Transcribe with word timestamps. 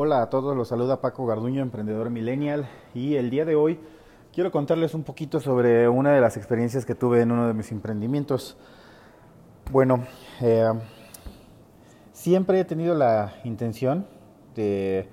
Hola 0.00 0.22
a 0.22 0.30
todos, 0.30 0.56
los 0.56 0.68
saluda 0.68 1.00
Paco 1.00 1.26
Garduño, 1.26 1.60
emprendedor 1.60 2.08
millennial, 2.08 2.68
y 2.94 3.16
el 3.16 3.30
día 3.30 3.44
de 3.44 3.56
hoy 3.56 3.80
quiero 4.32 4.52
contarles 4.52 4.94
un 4.94 5.02
poquito 5.02 5.40
sobre 5.40 5.88
una 5.88 6.12
de 6.12 6.20
las 6.20 6.36
experiencias 6.36 6.86
que 6.86 6.94
tuve 6.94 7.20
en 7.20 7.32
uno 7.32 7.48
de 7.48 7.52
mis 7.52 7.72
emprendimientos. 7.72 8.56
Bueno, 9.72 10.04
eh, 10.40 10.70
siempre 12.12 12.60
he 12.60 12.64
tenido 12.64 12.94
la 12.94 13.32
intención 13.42 14.06
de, 14.54 15.08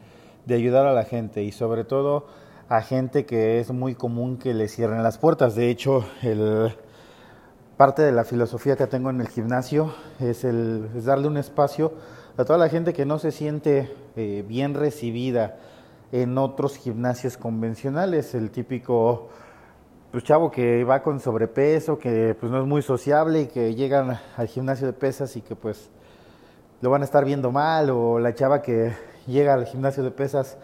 ayudar 0.48 0.86
a 0.86 0.93
la 0.93 1.04
gente 1.04 1.41
y 1.41 1.52
sobre 1.52 1.83
todo 1.83 2.27
a 2.70 2.83
gente 2.83 3.25
que 3.25 3.59
es 3.59 3.71
muy 3.71 3.95
común 3.95 4.38
que 4.38 4.54
le 4.54 4.67
cierren 4.67 5.02
las 5.02 5.17
puertas. 5.17 5.55
De 5.55 5.71
hecho, 5.71 6.05
el, 6.21 6.75
parte 7.75 8.04
de 8.04 8.11
la 8.11 8.23
filosofía 8.23 8.75
que 8.75 8.86
tengo 8.86 9.09
en 9.09 9.20
el 9.20 9.29
gimnasio 9.29 9.95
es, 10.20 10.43
el, 10.43 10.91
es 10.95 11.05
darle 11.05 11.27
un 11.27 11.38
espacio 11.38 11.91
a 12.38 12.43
toda 12.43 12.59
la 12.59 12.67
gente 12.70 12.93
que 12.93 13.05
no 13.05 13.17
se 13.17 13.31
siente 13.31 13.95
eh, 14.17 14.43
bien 14.45 14.73
recibida 14.73 15.57
en 16.12 16.38
otros 16.38 16.75
gimnasios 16.77 17.38
convencionales, 17.38 18.35
el 18.35 18.52
típico 18.52 19.30
pues, 20.11 20.23
chavo 20.25 20.52
que 20.52 20.84
va 20.84 21.02
con 21.02 21.21
sobrepeso, 21.21 21.98
que 21.98 22.35
pues 22.38 22.52
no 22.52 22.59
es 22.59 22.67
muy 22.67 22.81
sociable 22.81 23.41
y 23.41 23.48
que 23.48 23.73
llegan 23.73 24.20
al 24.35 24.48
gimnasio 24.48 24.85
de 24.85 24.94
pesas 24.94 25.35
y 25.38 25.41
que 25.41 25.55
pues 25.55 25.89
lo 26.81 26.89
van 26.89 27.03
a 27.03 27.05
estar 27.05 27.23
viendo 27.23 27.52
mal, 27.52 27.89
o 27.89 28.20
la 28.20 28.34
chava 28.34 28.61
que 28.61 28.94
llega 29.27 29.53
al 29.53 29.66
gimnasio 29.66 30.03
de 30.03 30.11
pesas 30.11 30.58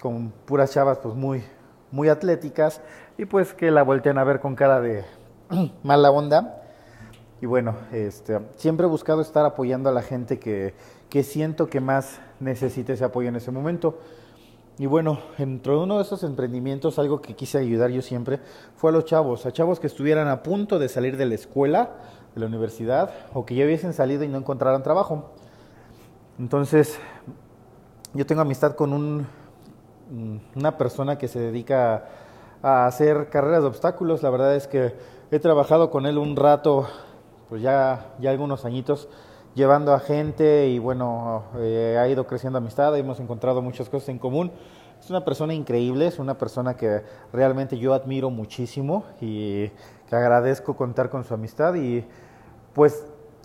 con 0.00 0.30
puras 0.44 0.72
chavas 0.72 0.98
pues 0.98 1.14
muy, 1.14 1.42
muy 1.90 2.10
atléticas 2.10 2.82
y 3.16 3.24
pues 3.24 3.54
que 3.54 3.70
la 3.70 3.82
voltean 3.82 4.18
a 4.18 4.24
ver 4.24 4.40
con 4.40 4.54
cara 4.54 4.80
de 4.80 5.04
mala 5.82 6.10
onda. 6.10 6.63
Y 7.44 7.46
bueno, 7.46 7.74
este, 7.92 8.40
siempre 8.56 8.86
he 8.86 8.88
buscado 8.88 9.20
estar 9.20 9.44
apoyando 9.44 9.90
a 9.90 9.92
la 9.92 10.00
gente 10.00 10.38
que, 10.38 10.72
que 11.10 11.22
siento 11.22 11.66
que 11.66 11.78
más 11.78 12.18
necesita 12.40 12.94
ese 12.94 13.04
apoyo 13.04 13.28
en 13.28 13.36
ese 13.36 13.50
momento. 13.50 13.98
Y 14.78 14.86
bueno, 14.86 15.18
dentro 15.36 15.76
de 15.76 15.82
uno 15.82 15.98
de 15.98 16.04
esos 16.04 16.24
emprendimientos, 16.24 16.98
algo 16.98 17.20
que 17.20 17.36
quise 17.36 17.58
ayudar 17.58 17.90
yo 17.90 18.00
siempre 18.00 18.40
fue 18.76 18.92
a 18.92 18.94
los 18.94 19.04
chavos, 19.04 19.44
a 19.44 19.52
chavos 19.52 19.78
que 19.78 19.88
estuvieran 19.88 20.26
a 20.28 20.42
punto 20.42 20.78
de 20.78 20.88
salir 20.88 21.18
de 21.18 21.26
la 21.26 21.34
escuela, 21.34 21.90
de 22.34 22.40
la 22.40 22.46
universidad, 22.46 23.10
o 23.34 23.44
que 23.44 23.54
ya 23.54 23.66
hubiesen 23.66 23.92
salido 23.92 24.24
y 24.24 24.28
no 24.28 24.38
encontraran 24.38 24.82
trabajo. 24.82 25.32
Entonces, 26.38 26.98
yo 28.14 28.24
tengo 28.24 28.40
amistad 28.40 28.74
con 28.74 28.94
un, 28.94 29.26
una 30.56 30.78
persona 30.78 31.18
que 31.18 31.28
se 31.28 31.40
dedica 31.40 32.06
a 32.62 32.86
hacer 32.86 33.28
carreras 33.28 33.60
de 33.60 33.68
obstáculos. 33.68 34.22
La 34.22 34.30
verdad 34.30 34.56
es 34.56 34.66
que 34.66 34.94
he 35.30 35.38
trabajado 35.40 35.90
con 35.90 36.06
él 36.06 36.16
un 36.16 36.36
rato, 36.36 36.88
pues 37.48 37.62
ya, 37.62 38.14
ya 38.20 38.30
algunos 38.30 38.64
añitos, 38.64 39.08
llevando 39.54 39.92
a 39.92 40.00
gente 40.00 40.68
y 40.68 40.78
bueno, 40.78 41.44
eh, 41.58 41.98
ha 42.00 42.08
ido 42.08 42.26
creciendo 42.26 42.58
amistad, 42.58 42.96
hemos 42.96 43.20
encontrado 43.20 43.62
muchas 43.62 43.88
cosas 43.88 44.08
en 44.08 44.18
común. 44.18 44.50
Es 45.00 45.10
una 45.10 45.24
persona 45.24 45.52
increíble, 45.54 46.06
es 46.06 46.18
una 46.18 46.38
persona 46.38 46.76
que 46.76 47.02
realmente 47.32 47.78
yo 47.78 47.92
admiro 47.92 48.30
muchísimo 48.30 49.04
y 49.20 49.68
que 50.08 50.16
agradezco 50.16 50.76
contar 50.76 51.10
con 51.10 51.24
su 51.24 51.34
amistad 51.34 51.74
y 51.74 52.04
pues 52.72 53.04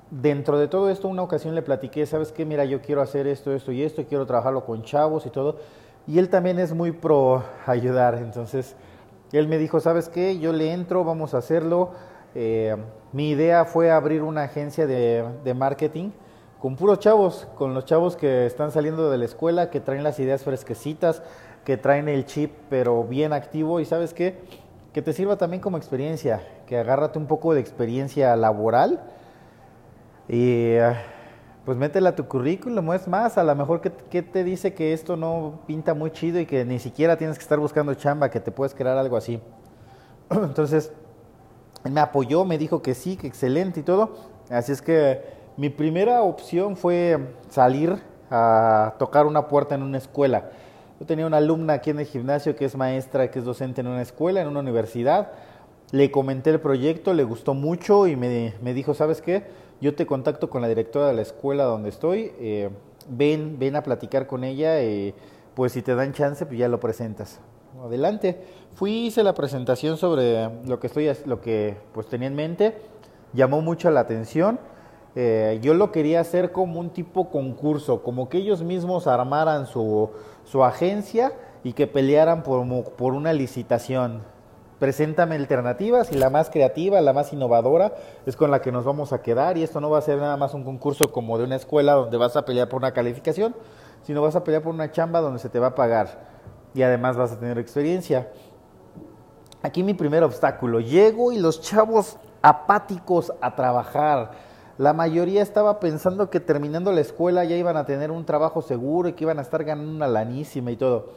dentro 0.09 0.58
de 0.58 0.67
todo 0.67 0.89
esto 0.89 1.08
una 1.08 1.22
ocasión 1.22 1.56
le 1.56 1.61
platiqué, 1.61 2.06
¿sabes 2.06 2.31
qué? 2.31 2.45
Mira, 2.45 2.66
yo 2.66 2.81
quiero 2.81 3.02
hacer 3.02 3.28
esto, 3.28 3.53
esto 3.53 3.72
y 3.72 3.84
esto, 3.84 4.06
quiero 4.08 4.25
trabajarlo 4.25 4.66
con 4.66 4.84
chavos 4.84 5.25
y 5.25 5.30
todo. 5.30 5.58
Y 6.08 6.17
él 6.17 6.30
también 6.30 6.59
es 6.59 6.73
muy 6.73 6.91
pro 6.91 7.44
ayudar, 7.66 8.16
entonces 8.16 8.75
él 9.31 9.47
me 9.47 9.58
dijo, 9.58 9.80
¿sabes 9.80 10.09
qué? 10.09 10.39
Yo 10.39 10.53
le 10.53 10.73
entro, 10.73 11.03
vamos 11.03 11.34
a 11.34 11.38
hacerlo. 11.38 11.91
Eh, 12.34 12.75
mi 13.11 13.29
idea 13.31 13.65
fue 13.65 13.91
abrir 13.91 14.21
una 14.21 14.43
agencia 14.43 14.85
de, 14.85 15.25
de, 15.43 15.53
marketing 15.53 16.11
con 16.59 16.75
puros 16.75 16.99
chavos, 16.99 17.47
con 17.55 17.73
los 17.73 17.85
chavos 17.85 18.16
que 18.16 18.45
están 18.45 18.71
saliendo 18.71 19.09
de 19.09 19.17
la 19.17 19.25
escuela, 19.25 19.69
que 19.69 19.79
traen 19.79 20.03
las 20.03 20.19
ideas 20.19 20.43
fresquecitas, 20.43 21.23
que 21.66 21.77
traen 21.77 22.07
el 22.07 22.25
chip 22.25 22.51
pero 22.69 23.03
bien 23.03 23.33
activo. 23.33 23.79
Y 23.79 23.85
sabes 23.85 24.13
qué, 24.13 24.39
que 24.93 25.01
te 25.01 25.13
sirva 25.13 25.38
también 25.38 25.61
como 25.61 25.77
experiencia, 25.77 26.41
que 26.67 26.77
agárrate 26.77 27.17
un 27.17 27.27
poco 27.27 27.53
de 27.53 27.61
experiencia 27.61 28.35
laboral 28.35 29.01
y 30.28 30.75
pues 31.66 31.78
métela 31.78 32.09
a 32.09 32.16
tu 32.16 32.28
currículum, 32.28 32.94
es 32.94 33.07
más, 33.07 33.38
a 33.38 33.44
lo 33.44 33.55
mejor 33.55 33.81
que, 33.81 33.91
que, 33.91 34.22
te 34.22 34.44
dice 34.44 34.73
que 34.73 34.94
esto 34.94 35.17
no 35.17 35.59
pinta 35.67 35.94
muy 35.94 36.11
chido 36.11 36.39
y 36.39 36.45
que 36.45 36.66
ni 36.66 36.79
siquiera 36.79 37.17
tienes 37.17 37.38
que 37.38 37.44
estar 37.44 37.59
buscando 37.59 37.94
chamba, 37.95 38.29
que 38.29 38.39
te 38.39 38.51
puedes 38.51 38.73
crear 38.73 38.97
algo 38.97 39.17
así. 39.17 39.41
Entonces, 40.29 40.91
él 41.84 41.91
me 41.91 42.01
apoyó, 42.01 42.45
me 42.45 42.57
dijo 42.57 42.81
que 42.81 42.94
sí, 42.94 43.16
que 43.16 43.28
excelente 43.28 43.79
y 43.81 43.84
todo. 43.84 44.16
Así 44.50 44.72
es 44.72 44.81
que 44.81 45.22
mi 45.57 45.69
primera 45.69 46.22
opción 46.22 46.75
fue 46.75 47.19
salir 47.50 47.97
a 48.31 48.95
tocar 49.00 49.25
una 49.25 49.47
puerta 49.47 49.75
en 49.75 49.84
una 49.84 49.97
escuela. 49.97 50.50
Yo 51.00 51.06
tenía 51.06 51.25
una 51.25 51.38
alumna 51.38 51.73
aquí 51.73 51.91
en 51.91 52.00
el 52.00 52.06
gimnasio 52.06 52.56
que 52.56 52.66
es 52.66 52.75
maestra, 52.75 53.31
que 53.31 53.40
es 53.40 53.45
docente 53.45 53.81
en 53.81 53.88
una 53.88 54.01
escuela, 54.01 54.41
en 54.41 54.47
una 54.47 54.59
universidad. 54.59 55.31
Le 55.91 56.12
comenté 56.12 56.50
el 56.50 56.59
proyecto, 56.59 57.13
le 57.13 57.23
gustó 57.23 57.53
mucho 57.53 58.07
y 58.07 58.16
me, 58.16 58.53
me 58.61 58.73
dijo, 58.73 58.94
¿sabes 58.94 59.22
qué? 59.22 59.44
Yo 59.81 59.96
te 59.96 60.06
contacto 60.06 60.50
con 60.50 60.61
la 60.61 60.67
directora 60.67 61.07
de 61.07 61.13
la 61.13 61.22
escuela 61.22 61.63
donde 61.63 61.90
estoy. 61.90 62.34
Eh, 62.40 62.69
ven, 63.09 63.57
ven 63.57 63.75
a 63.75 63.84
platicar 63.84 64.28
con 64.28 64.44
ella. 64.44 64.84
y 64.84 65.13
pues 65.56 65.73
si 65.73 65.81
te 65.81 65.96
dan 65.96 66.13
chance, 66.13 66.46
pues 66.46 66.57
ya 66.57 66.67
lo 66.67 66.79
presentas. 66.79 67.40
Adelante. 67.78 68.41
Fui, 68.74 69.07
hice 69.07 69.24
la 69.24 69.34
presentación 69.34 69.97
sobre 69.97 70.50
lo 70.66 70.80
que 70.80 70.88
estoy, 70.88 71.09
lo 71.25 71.40
que 71.40 71.78
pues 71.94 72.07
tenía 72.07 72.28
en 72.28 72.35
mente. 72.35 72.78
Llamó 73.34 73.62
mucho 73.62 73.91
la 73.91 74.02
atención. 74.02 74.59
Eh, 75.16 75.59
yo 75.62 75.74
lo 75.74 75.91
quería 75.91 76.19
hacer 76.19 76.52
como 76.52 76.79
un 76.79 76.90
tipo 76.90 77.29
concurso, 77.29 78.03
como 78.03 78.29
que 78.29 78.40
ellos 78.40 78.63
mismos 78.63 79.08
armaran 79.08 79.66
su, 79.66 80.09
su 80.46 80.63
agencia 80.63 81.34
y 81.63 81.74
que 81.74 81.88
pelearan 81.88 82.44
por, 82.44 82.66
por 82.94 83.13
una 83.13 83.34
licitación. 83.34 84.24
Preséntame 84.79 85.35
alternativas 85.35 86.12
y 86.12 86.16
la 86.16 86.29
más 86.29 86.50
creativa, 86.50 87.02
la 87.02 87.12
más 87.12 87.34
innovadora 87.34 87.94
es 88.25 88.35
con 88.35 88.50
la 88.50 88.62
que 88.62 88.72
nos 88.72 88.85
vamos 88.85 89.12
a 89.12 89.22
quedar 89.22 89.58
y 89.58 89.63
esto 89.63 89.81
no 89.81 89.90
va 89.90 89.97
a 89.97 90.02
ser 90.02 90.19
nada 90.19 90.38
más 90.38 90.53
un 90.53 90.63
concurso 90.63 91.12
como 91.12 91.38
de 91.38 91.44
una 91.44 91.58
escuela 91.58 91.94
donde 91.94 92.18
vas 92.18 92.38
a 92.38 92.46
pelear 92.46 92.69
por 92.69 92.78
una 92.78 92.94
calificación, 92.94 93.56
sino 94.03 94.22
vas 94.22 94.38
a 94.38 94.44
pelear 94.44 94.63
por 94.63 94.74
una 94.74 94.91
chamba 94.91 95.19
donde 95.19 95.40
se 95.40 95.50
te 95.50 95.59
va 95.59 95.68
a 95.68 95.75
pagar 95.75 96.40
y 96.74 96.81
además 96.81 97.18
vas 97.18 97.31
a 97.31 97.40
tener 97.40 97.57
experiencia. 97.57 98.30
Aquí 99.62 99.84
mi 99.84 99.94
primer 99.94 100.24
obstáculo, 100.24 100.80
llego 100.80 101.31
y 101.31 101.40
los 101.40 101.62
chavos 101.62 102.18
apáticos 102.41 103.34
a 103.41 103.56
trabajar. 103.56 104.31
La 104.78 104.94
mayoría 104.94 105.41
estaba 105.41 105.81
pensando 105.81 106.29
que 106.29 106.40
terminando 106.40 106.94
la 106.94 107.02
escuela 107.02 107.44
ya 107.44 107.58
iban 107.58 107.75
a 107.75 107.85
tener 107.85 108.12
un 108.12 108.25
trabajo 108.25 108.62
seguro 108.62 109.09
y 109.09 109.13
que 109.13 109.25
iban 109.25 109.40
a 109.40 109.41
estar 109.41 109.66
ganando 109.66 109.91
una 109.91 110.08
lanísima 110.08 110.72
y 110.72 110.78
todo. 110.78 111.09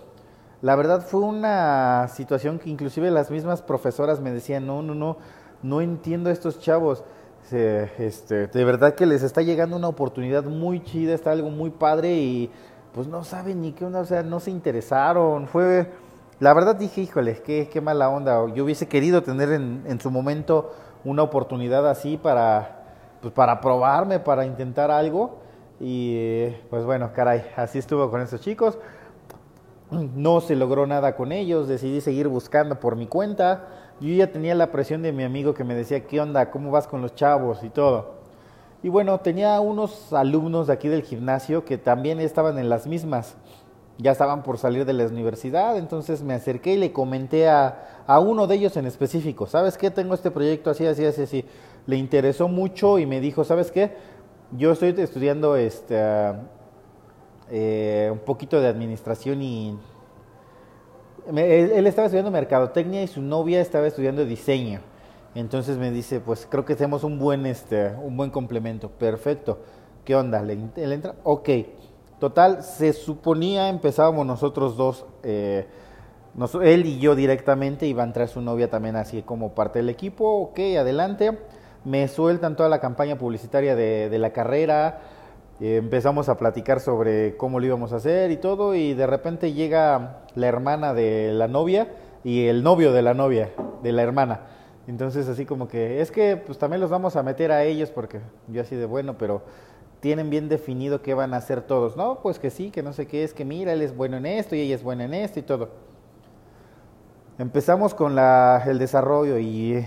La 0.63 0.75
verdad 0.75 1.03
fue 1.07 1.21
una 1.21 2.09
situación 2.09 2.59
que 2.59 2.71
inclusive 2.71 3.11
las 3.11 3.31
mismas 3.31 3.63
profesoras 3.63 4.21
me 4.21 4.33
decían, 4.33 4.67
no, 4.67 4.83
no, 4.83 4.95
no, 4.95 5.17
no 5.63 5.81
entiendo 5.81 6.31
a 6.31 6.33
estos 6.33 6.59
chavos. 6.59 7.05
Este, 7.51 8.47
de 8.47 8.65
verdad 8.65 8.95
que 8.95 9.05
les 9.05 9.23
está 9.23 9.43
llegando 9.43 9.77
una 9.77 9.89
oportunidad 9.89 10.45
muy 10.45 10.83
chida, 10.83 11.15
está 11.15 11.33
algo 11.33 11.51
muy 11.51 11.71
padre 11.71 12.15
y 12.15 12.51
pues 12.95 13.07
no 13.07 13.25
saben 13.25 13.63
ni 13.63 13.73
qué 13.73 13.85
onda, 13.85 14.01
o 14.01 14.05
sea, 14.05 14.23
no 14.23 14.41
se 14.41 14.51
interesaron. 14.51 15.47
Fue, 15.49 15.91
la 16.41 16.53
verdad 16.53 16.77
dije, 16.77 17.01
híjole, 17.01 17.41
qué, 17.43 17.69
qué 17.73 17.81
mala 17.81 18.09
onda. 18.11 18.47
Yo 18.55 18.65
hubiese 18.65 18.89
querido 18.89 19.23
tener 19.23 19.51
en, 19.53 19.85
en 19.87 20.01
su 20.01 20.11
momento 20.11 20.73
una 21.05 21.23
oportunidad 21.23 21.89
así 21.89 22.17
para, 22.17 22.85
pues 23.21 23.33
para 23.33 23.61
probarme, 23.61 24.21
para 24.21 24.45
intentar 24.45 24.91
algo. 24.91 25.39
Y 25.81 26.51
pues 26.71 26.85
bueno, 26.85 27.11
caray, 27.15 27.45
así 27.57 27.79
estuvo 27.79 28.11
con 28.11 28.21
esos 28.21 28.41
chicos. 28.41 28.79
No 29.91 30.41
se 30.41 30.57
logró 30.57 30.87
nada 30.87 31.17
con 31.17 31.33
ellos, 31.33 31.69
decidí 31.69 32.01
seguir 32.01 32.29
buscando 32.29 32.79
por 32.79 32.97
mi 32.97 33.07
cuenta. 33.07 33.69
Yo 34.01 34.15
ya 34.15 34.33
tenía 34.33 34.55
la 34.55 34.73
presión 34.73 35.03
de 35.03 35.13
mi 35.13 35.23
amigo 35.23 35.55
que 35.55 35.65
me 35.65 35.75
decía, 35.75 36.07
¿qué 36.07 36.21
onda? 36.21 36.51
¿Cómo 36.51 36.71
vas 36.71 36.87
con 36.87 37.03
los 37.03 37.15
chavos? 37.15 37.63
Y 37.63 37.71
todo. 37.71 38.22
Y 38.83 38.89
bueno, 38.89 39.21
tenía 39.21 39.61
unos 39.61 40.13
alumnos 40.13 40.67
de 40.67 40.73
aquí 40.73 40.89
del 40.89 41.03
gimnasio 41.03 41.65
que 41.65 41.79
también 41.79 42.19
estaban 42.19 42.59
en 42.59 42.69
las 42.69 42.87
mismas. 42.87 43.37
Ya 43.99 44.11
estaban 44.11 44.43
por 44.43 44.59
salir 44.59 44.85
de 44.85 44.93
la 44.95 45.07
universidad, 45.07 45.77
entonces 45.77 46.23
me 46.23 46.35
acerqué 46.35 46.75
y 46.75 46.79
le 46.79 46.93
comenté 46.93 47.49
a, 47.49 48.03
a 48.07 48.19
uno 48.19 48.47
de 48.47 48.57
ellos 48.57 48.77
en 48.77 48.87
específico, 48.87 49.47
¿sabes 49.47 49.77
qué? 49.79 49.91
Tengo 49.91 50.15
este 50.15 50.31
proyecto 50.31 50.71
así, 50.71 50.87
así, 50.87 51.05
así, 51.05 51.23
así. 51.23 51.45
Le 51.87 51.97
interesó 51.97 52.49
mucho 52.49 52.99
y 52.99 53.07
me 53.07 53.21
dijo, 53.21 53.45
¿sabes 53.45 53.71
qué? 53.71 53.93
Yo 54.57 54.73
estoy 54.73 54.95
estudiando 54.97 55.57
este, 55.57 56.01
eh, 57.51 58.09
un 58.11 58.19
poquito 58.21 58.61
de 58.61 58.69
administración 58.69 59.43
y... 59.43 59.79
él 61.37 61.87
estaba 61.87 62.07
estudiando 62.07 62.31
mercadotecnia 62.31 63.03
y 63.03 63.07
su 63.07 63.23
novia 63.23 63.61
estaba 63.61 63.87
estudiando 63.87 64.25
diseño. 64.25 64.81
Entonces 65.35 65.79
me 65.79 65.91
dice, 65.91 66.21
pues 66.21 66.47
creo 66.51 66.65
que 66.65 66.75
hacemos 66.75 67.05
un 67.05 67.19
buen, 67.19 67.47
este, 67.47 67.93
un 68.03 68.17
buen 68.17 68.31
complemento. 68.31 68.91
Perfecto. 68.91 69.61
¿Qué 70.05 70.15
onda? 70.15 70.43
¿Le, 70.43 70.57
¿le 70.57 70.95
entra? 70.95 71.15
Ok. 71.25 71.49
Total, 72.19 72.63
se 72.63 72.93
suponía, 72.93 73.69
empezábamos 73.69 74.25
nosotros 74.25 74.77
dos, 74.77 75.07
eh, 75.25 75.67
nos, 76.37 76.55
él 76.55 76.87
y 76.87 77.01
yo 77.01 77.17
directamente, 77.17 77.87
iba 77.87 78.05
a 78.05 78.07
entrar 78.07 78.29
su 78.29 78.41
novia 78.41 78.71
también 78.71 78.95
así 78.95 79.23
como 79.23 79.57
parte 79.57 79.81
del 79.81 79.89
equipo. 79.89 80.43
Ok, 80.43 80.61
adelante. 80.79 81.37
Me 81.85 82.07
sueltan 82.07 82.55
toda 82.55 82.69
la 82.69 82.79
campaña 82.79 83.19
publicitaria 83.19 83.75
de, 83.75 84.09
de 84.09 84.19
la 84.21 84.31
carrera. 84.31 85.01
empezamos 85.63 86.29
a 86.29 86.37
platicar 86.37 86.81
sobre 86.81 87.37
cómo 87.37 87.61
lo 87.61 87.67
íbamos 87.67 87.93
a 87.93 87.97
hacer 87.97 88.31
y 88.31 88.37
todo, 88.37 88.75
y 88.75 88.95
de 88.95 89.07
repente 89.07 89.53
llega 89.53 90.23
la 90.35 90.47
hermana 90.47 90.95
de 90.95 91.33
la 91.33 91.49
novia 91.49 91.89
y 92.25 92.47
el 92.47 92.63
novio 92.63 92.93
de 92.93 93.03
la 93.03 93.15
novia, 93.15 93.51
de 93.83 93.93
la 93.93 94.03
hermana. 94.03 94.41
Entonces 94.89 95.29
así 95.29 95.47
como 95.47 95.69
que, 95.69 96.01
es 96.01 96.11
que 96.11 96.37
pues 96.37 96.59
también 96.59 96.81
los 96.81 96.91
vamos 96.91 97.17
a 97.17 97.23
meter 97.23 97.53
a 97.53 97.63
ellos 97.63 97.91
porque 97.91 98.21
yo 98.49 98.63
así 98.63 98.75
de 98.75 98.87
bueno, 98.87 99.17
pero 99.17 99.43
tienen 100.01 100.31
bien 100.31 100.49
definido 100.49 101.03
qué 101.03 101.15
van 101.15 101.35
a 101.35 101.37
hacer 101.37 101.63
todos. 101.63 101.97
No, 101.97 102.21
pues 102.21 102.39
que 102.39 102.51
sí, 102.51 102.71
que 102.71 102.83
no 102.83 102.93
sé 102.93 103.07
qué 103.07 103.23
es, 103.23 103.33
que 103.33 103.45
mira, 103.45 103.73
él 103.73 103.83
es 103.83 103.97
bueno 103.97 104.17
en 104.17 104.27
esto 104.27 104.57
y 104.57 104.61
ella 104.61 104.75
es 104.75 104.83
buena 104.83 105.05
en 105.05 105.15
esto 105.15 105.39
y 105.39 105.43
todo. 105.43 105.71
Empezamos 107.39 107.95
con 107.95 108.15
la, 108.15 108.63
el 108.67 108.79
desarrollo 108.79 109.39
y 109.39 109.85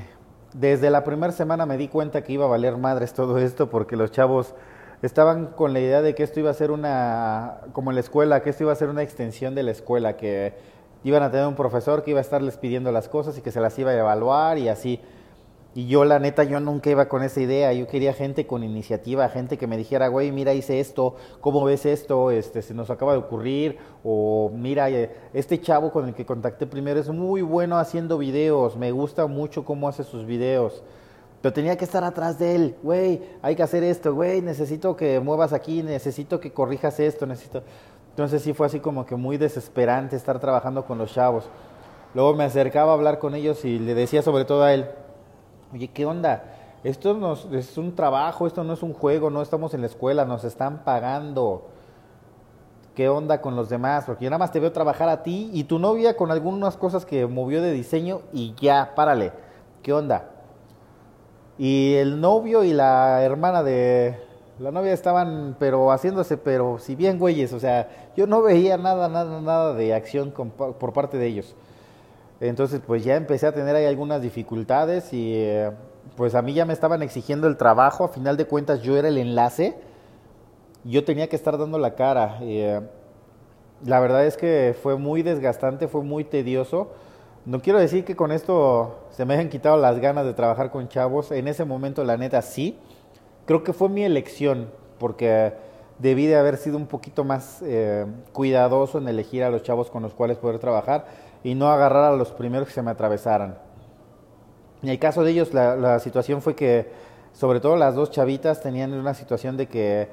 desde 0.53 0.89
la 0.89 1.03
primera 1.03 1.33
semana 1.33 1.65
me 1.65 1.77
di 1.77 1.89
cuenta 1.89 2.24
que 2.24 2.31
iba 2.33 2.45
a 2.45 2.48
valer 2.48 2.77
madres 2.77 3.13
todo 3.13 3.38
esto 3.38 3.69
porque 3.69 3.98
los 3.98 4.12
chavos 4.12 4.56
estaban 5.01 5.48
con 5.48 5.74
la 5.74 5.81
idea 5.81 6.01
de 6.01 6.15
que 6.15 6.24
esto 6.24 6.39
iba 6.39 6.50
a 6.50 6.53
ser 6.53 6.71
una, 6.71 7.57
como 7.74 7.91
en 7.91 7.95
la 7.95 8.01
escuela, 8.01 8.41
que 8.41 8.50
esto 8.50 8.63
iba 8.63 8.71
a 8.71 8.75
ser 8.75 8.89
una 8.89 9.03
extensión 9.03 9.53
de 9.53 9.63
la 9.63 9.71
escuela, 9.71 10.15
que 10.15 10.53
iban 11.06 11.22
a 11.22 11.30
tener 11.30 11.46
un 11.46 11.56
profesor 11.56 12.04
que 12.04 12.12
iba 12.12 12.19
a 12.19 12.22
estarles 12.22 12.57
pidiendo 12.57 12.92
las 12.92 13.07
cosas 13.07 13.38
y 13.38 13.42
que 13.42 13.52
se 13.52 13.62
las 13.62 13.78
iba 13.78 13.92
a 13.92 13.98
evaluar 13.98 14.57
y 14.57 14.69
así. 14.69 15.00
Y 15.75 15.88
yo, 15.88 16.06
la 16.06 16.19
neta, 16.19 16.46
yo 16.46 16.60
nunca 16.62 16.90
iba 16.90 17.10
con 17.10 17.22
esa 17.22 17.42
idea. 17.42 17.72
Yo 17.74 17.86
quería 17.86 18.13
gente 18.13 18.48
con 18.48 18.63
iniciativa, 18.63 19.30
gente 19.30 19.57
que 19.57 19.68
me 19.68 19.78
dijera, 19.78 20.07
güey, 20.07 20.31
mira, 20.31 20.54
hice 20.54 20.80
esto, 20.80 21.16
¿cómo 21.42 21.63
ves 21.66 21.86
esto? 21.86 22.31
Este, 22.31 22.62
se 22.62 22.74
nos 22.74 22.90
acaba 22.90 23.12
de 23.12 23.19
ocurrir. 23.19 23.78
O 24.04 24.50
mira, 24.52 24.90
eh, 24.90 25.13
este 25.34 25.60
chavo 25.60 25.92
con 25.92 26.07
el 26.07 26.16
que 26.16 26.25
contacté 26.25 26.66
primero 26.66 27.00
es 27.00 27.10
muy 27.10 27.42
bueno 27.42 27.78
haciendo 27.78 28.18
videos. 28.18 28.75
Me 28.78 28.92
gusta 28.92 29.28
mucho 29.28 29.63
cómo 29.63 29.88
hace 29.88 30.04
sus 30.06 30.25
videos. 30.25 30.81
Pero 31.42 31.54
tenía 31.54 31.78
que 31.78 31.86
estar 31.86 32.04
atrás 32.04 32.40
de 32.40 32.56
él. 32.56 32.75
Güey, 32.81 33.22
hay 33.44 33.56
que 33.56 33.62
hacer 33.62 33.84
esto. 33.84 34.16
Güey, 34.16 34.42
necesito 34.42 34.96
que 34.96 35.19
muevas 35.19 35.54
aquí, 35.54 35.84
necesito 35.84 36.40
que 36.40 36.51
corrijas 36.51 37.00
esto, 37.00 37.28
necesito... 37.28 37.62
Entonces 38.15 38.44
sí 38.44 38.53
fue 38.53 38.67
así 38.67 38.79
como 38.79 39.06
que 39.06 39.17
muy 39.17 39.35
desesperante 39.35 40.15
estar 40.15 40.39
trabajando 40.39 40.85
con 40.85 40.97
los 40.97 41.13
chavos. 41.13 41.50
Luego 42.13 42.33
me 42.33 42.45
acercaba 42.45 42.91
a 42.91 42.94
hablar 42.94 43.19
con 43.19 43.35
ellos 43.35 43.65
y 43.65 43.77
le 43.77 43.94
decía 43.94 44.21
sobre 44.21 44.45
todo 44.45 44.63
a 44.63 44.73
él, 44.73 44.85
oye, 45.73 45.89
¿qué 45.89 46.06
onda? 46.06 46.45
Esto 46.85 47.13
no 47.13 47.33
es 47.33 47.77
un 47.77 47.94
trabajo, 47.94 48.47
esto 48.47 48.63
no 48.63 48.71
es 48.71 48.83
un 48.83 48.94
juego, 48.94 49.29
no 49.29 49.41
estamos 49.41 49.73
en 49.73 49.81
la 49.81 49.88
escuela, 49.88 50.23
nos 50.23 50.45
están 50.45 50.85
pagando. 50.85 51.67
¿Qué 52.95 53.09
onda 53.09 53.41
con 53.41 53.57
los 53.57 53.67
demás? 53.67 54.06
Porque 54.06 54.23
yo 54.23 54.29
nada 54.29 54.39
más 54.39 54.53
te 54.53 54.62
veo 54.62 54.71
trabajar 54.71 55.09
a 55.09 55.21
ti 55.21 55.50
y 55.51 55.65
tu 55.65 55.77
novia 55.77 56.15
con 56.15 56.31
algunas 56.31 56.77
cosas 56.77 57.06
que 57.06 57.27
movió 57.27 57.62
de 57.62 57.73
diseño 57.73 58.21
y 58.31 58.56
ya, 58.56 58.94
párale. 58.95 59.33
¿Qué 59.83 59.91
onda? 59.91 60.29
Y 61.57 61.95
el 61.95 62.21
novio 62.21 62.63
y 62.63 62.71
la 62.71 63.21
hermana 63.23 63.62
de 63.62 64.25
la 64.60 64.72
novia 64.72 64.94
estaban, 64.94 65.56
pero 65.60 65.92
haciéndose, 65.92 66.38
pero 66.38 66.80
si 66.80 66.96
bien 66.96 67.19
güeyes, 67.19 67.52
o 67.54 67.60
sea, 67.60 67.90
yo 68.16 68.25
no 68.25 68.42
veía 68.42 68.78
nada, 68.78 69.10
nada, 69.10 69.42
nada 69.42 69.74
de 69.74 69.94
acción 69.94 70.31
por 70.31 70.94
parte 70.94 71.18
de 71.18 71.28
ellos. 71.28 71.56
Entonces, 72.40 72.81
pues 72.86 73.04
ya 73.04 73.16
empecé 73.16 73.48
a 73.48 73.54
tener 73.54 73.75
ahí 73.75 73.86
algunas 73.86 74.22
dificultades 74.22 75.12
y 75.13 75.34
eh, 75.36 75.72
pues 76.16 76.36
a 76.36 76.42
mí 76.42 76.54
ya 76.54 76.66
me 76.66 76.74
estaban 76.74 77.02
exigiendo 77.02 77.48
el 77.48 77.57
trabajo, 77.57 78.06
a 78.06 78.10
final 78.10 78.38
de 78.38 78.46
cuentas 78.46 78.81
yo 78.81 78.98
era 78.98 79.07
el 79.07 79.18
enlace, 79.18 79.75
yo 80.84 81.04
tenía 81.04 81.28
que 81.28 81.36
estar 81.36 81.58
dando 81.58 81.78
la 81.78 81.96
cara. 81.96 82.38
Eh, 82.42 82.81
la 83.84 84.00
verdad 84.00 84.25
es 84.25 84.38
que 84.38 84.75
fue 84.81 84.98
muy 84.98 85.22
desgastante, 85.22 85.88
fue 85.88 86.01
muy 86.01 86.24
tedioso. 86.24 86.92
No 87.46 87.62
quiero 87.62 87.80
decir 87.80 88.06
que 88.06 88.16
con 88.16 88.31
esto 88.31 89.00
se 89.12 89.25
me 89.25 89.36
hayan 89.36 89.50
quitado 89.50 89.78
las 89.78 90.00
ganas 90.00 90.25
de 90.25 90.34
trabajar 90.34 90.72
con 90.72 90.88
chavos, 90.88 91.31
en 91.31 91.48
ese 91.48 91.66
momento 91.66 92.04
la 92.04 92.18
neta 92.18 92.42
sí, 92.42 92.80
creo 93.45 93.63
que 93.63 93.74
fue 93.74 93.89
mi 93.89 94.03
elección, 94.03 94.69
porque 95.00 95.53
debí 96.00 96.25
de 96.27 96.36
haber 96.36 96.57
sido 96.57 96.77
un 96.77 96.88
poquito 96.88 97.24
más 97.24 97.62
eh, 97.63 98.06
cuidadoso 98.33 98.97
en 98.97 99.07
elegir 99.07 99.44
a 99.44 99.50
los 99.50 99.63
chavos 99.63 99.89
con 99.89 100.03
los 100.03 100.13
cuales 100.13 100.38
poder 100.38 100.59
trabajar 100.59 101.06
y 101.44 101.56
no 101.56 101.69
agarrar 101.69 102.12
a 102.12 102.15
los 102.15 102.31
primeros 102.31 102.68
que 102.68 102.74
se 102.74 102.81
me 102.81 102.92
atravesaran. 102.92 103.57
En 104.83 104.89
el 104.89 105.00
caso 105.00 105.24
de 105.24 105.31
ellos, 105.31 105.53
la, 105.53 106.00
situación 106.00 106.42
fue 106.42 106.56
que, 106.56 106.89
sobre 107.33 107.59
todo 107.59 107.75
las 107.75 107.95
dos 107.95 108.12
chavitas, 108.12 108.62
tenían 108.62 108.94
una 108.94 109.13
situación 109.13 109.57
de 109.57 109.68
que 109.68 110.09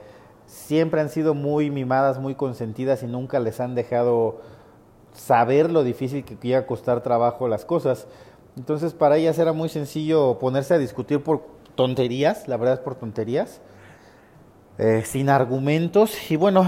siempre 0.47 1.01
han 1.01 1.09
sido 1.09 1.35
muy 1.35 1.71
mimadas, 1.71 2.19
muy 2.19 2.35
consentidas 2.35 3.03
y 3.03 3.07
nunca 3.07 3.39
les 3.39 3.61
han 3.61 3.75
dejado 3.75 4.41
saber 5.13 5.71
lo 5.71 5.85
difícil 5.85 6.25
que 6.25 6.37
iba 6.47 6.59
a 6.59 6.67
costar 6.67 7.03
trabajo 7.03 7.49
las 7.49 7.65
cosas. 7.65 8.07
Entonces, 8.57 8.93
para 8.93 9.17
ellas 9.17 9.39
era 9.39 9.53
muy 9.53 9.69
sencillo 9.69 10.39
ponerse 10.39 10.75
a 10.75 10.79
discutir 10.79 11.23
por 11.23 11.43
tonterías, 11.75 12.49
la 12.49 12.57
verdad 12.57 12.75
es 12.75 12.81
por 12.81 12.95
tonterías, 12.95 13.61
eh, 14.79 15.03
sin 15.05 15.29
argumentos 15.29 16.31
y 16.31 16.37
bueno, 16.37 16.67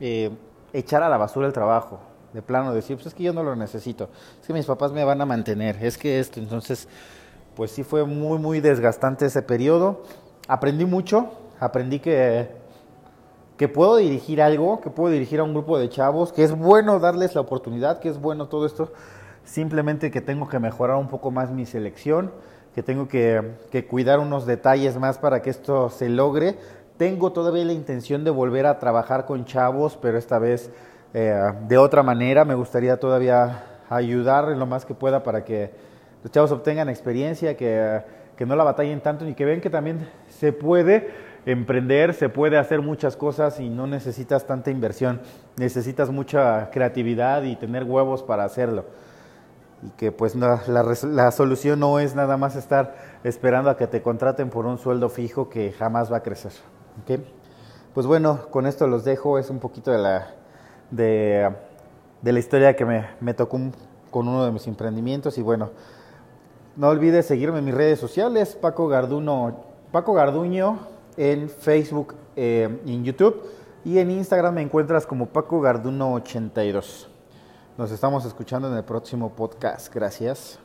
eh, 0.00 0.30
echar 0.72 1.02
a 1.02 1.08
la 1.08 1.16
basura 1.16 1.46
el 1.46 1.52
trabajo 1.52 2.00
de 2.32 2.42
plano 2.42 2.74
decir, 2.74 2.96
pues 2.96 3.06
es 3.06 3.14
que 3.14 3.22
yo 3.22 3.32
no 3.32 3.42
lo 3.42 3.54
necesito, 3.54 4.10
es 4.40 4.46
que 4.46 4.52
mis 4.52 4.66
papás 4.66 4.92
me 4.92 5.04
van 5.04 5.20
a 5.20 5.26
mantener, 5.26 5.82
es 5.82 5.96
que 5.96 6.18
esto, 6.18 6.40
entonces, 6.40 6.88
pues 7.54 7.70
sí 7.70 7.84
fue 7.84 8.04
muy, 8.04 8.38
muy 8.38 8.60
desgastante 8.60 9.26
ese 9.26 9.40
periodo. 9.42 10.02
Aprendí 10.48 10.84
mucho, 10.84 11.30
aprendí 11.60 12.00
que, 12.00 12.48
que 13.56 13.68
puedo 13.68 13.96
dirigir 13.96 14.42
algo, 14.42 14.80
que 14.80 14.90
puedo 14.90 15.12
dirigir 15.12 15.38
a 15.38 15.44
un 15.44 15.54
grupo 15.54 15.78
de 15.78 15.88
chavos, 15.88 16.32
que 16.32 16.42
es 16.42 16.52
bueno 16.52 16.98
darles 16.98 17.36
la 17.36 17.40
oportunidad, 17.40 18.00
que 18.00 18.08
es 18.08 18.20
bueno 18.20 18.48
todo 18.48 18.66
esto, 18.66 18.92
simplemente 19.44 20.10
que 20.10 20.20
tengo 20.20 20.48
que 20.48 20.58
mejorar 20.58 20.96
un 20.96 21.08
poco 21.08 21.30
más 21.30 21.52
mi 21.52 21.66
selección, 21.66 22.32
que 22.74 22.82
tengo 22.82 23.06
que, 23.08 23.86
cuidar 23.88 24.18
unos 24.18 24.46
detalles 24.46 24.98
más 24.98 25.18
para 25.18 25.42
que 25.42 25.50
esto 25.50 25.90
se 25.90 26.08
logre. 26.08 26.56
Tengo 26.96 27.32
todavía 27.32 27.64
la 27.64 27.72
intención 27.72 28.24
de 28.24 28.30
volver 28.30 28.66
a 28.66 28.78
trabajar 28.78 29.26
con 29.26 29.44
chavos, 29.44 29.96
pero 30.00 30.18
esta 30.18 30.38
vez 30.38 30.70
eh, 31.12 31.40
de 31.68 31.78
otra 31.78 32.02
manera. 32.02 32.44
Me 32.44 32.54
gustaría 32.54 32.98
todavía 32.98 33.64
ayudar 33.88 34.50
en 34.50 34.58
lo 34.58 34.66
más 34.66 34.84
que 34.84 34.94
pueda 34.94 35.22
para 35.22 35.44
que 35.44 35.70
los 36.22 36.32
chavos 36.32 36.50
obtengan 36.50 36.88
experiencia, 36.88 37.56
que, 37.56 38.02
que 38.36 38.44
no 38.44 38.56
la 38.56 38.64
batallen 38.64 39.00
tanto 39.00 39.26
y 39.26 39.34
que 39.34 39.44
vean 39.44 39.60
que 39.60 39.70
también 39.70 40.08
se 40.28 40.52
puede 40.52 41.10
emprender, 41.46 42.14
se 42.14 42.28
puede 42.28 42.56
hacer 42.56 42.80
muchas 42.80 43.16
cosas 43.16 43.60
y 43.60 43.68
no 43.68 43.86
necesitas 43.86 44.46
tanta 44.46 44.70
inversión, 44.70 45.20
necesitas 45.56 46.10
mucha 46.10 46.70
creatividad 46.70 47.42
y 47.42 47.54
tener 47.54 47.84
huevos 47.84 48.22
para 48.22 48.44
hacerlo. 48.44 48.86
Y 49.82 49.90
que 49.90 50.12
pues 50.12 50.34
la, 50.34 50.62
la, 50.66 51.30
solución 51.30 51.80
no 51.80 51.98
es 51.98 52.14
nada 52.14 52.36
más 52.36 52.56
estar 52.56 52.94
esperando 53.24 53.70
a 53.70 53.76
que 53.76 53.86
te 53.86 54.00
contraten 54.00 54.48
por 54.48 54.66
un 54.66 54.78
sueldo 54.78 55.08
fijo 55.08 55.48
que 55.48 55.72
jamás 55.72 56.10
va 56.12 56.18
a 56.18 56.22
crecer. 56.22 56.52
¿okay? 57.02 57.24
Pues 57.92 58.06
bueno, 58.06 58.48
con 58.50 58.66
esto 58.66 58.86
los 58.86 59.04
dejo, 59.04 59.38
es 59.38 59.50
un 59.50 59.60
poquito 59.60 59.90
de 59.90 59.98
la, 59.98 60.34
de, 60.90 61.52
la 62.22 62.38
historia 62.38 62.74
que 62.74 62.84
me, 62.84 63.34
tocó 63.34 63.60
con 64.10 64.28
uno 64.28 64.44
de 64.44 64.52
mis 64.52 64.66
emprendimientos. 64.66 65.38
Y 65.38 65.42
bueno, 65.42 65.70
no 66.76 66.88
olvides 66.88 67.26
seguirme 67.26 67.58
en 67.58 67.64
mis 67.66 67.74
redes 67.74 68.00
sociales, 68.00 68.56
Paco 68.60 68.88
Garduno, 68.88 69.64
Paco 69.92 70.12
Garduño 70.12 70.78
en 71.16 71.48
Facebook 71.48 72.14
eh, 72.34 72.80
en 72.84 73.04
YouTube. 73.04 73.42
Y 73.84 73.98
en 73.98 74.10
Instagram 74.10 74.54
me 74.54 74.62
encuentras 74.62 75.06
como 75.06 75.26
Paco 75.26 75.60
Garduno82. 75.60 77.13
Nos 77.76 77.90
estamos 77.90 78.24
escuchando 78.24 78.68
en 78.68 78.76
el 78.76 78.84
próximo 78.84 79.34
podcast. 79.34 79.92
Gracias. 79.92 80.60